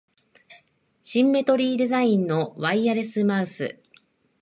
[1.03, 3.79] シンメトリーデザインのワイヤレスマウス